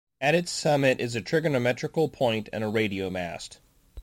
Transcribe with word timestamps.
At 0.19 0.33
its 0.33 0.51
summit 0.51 0.99
is 0.99 1.15
a 1.15 1.21
trigonometrical 1.21 2.09
point, 2.09 2.49
and 2.51 2.63
a 2.63 2.67
radio 2.67 3.11
mast. 3.11 3.59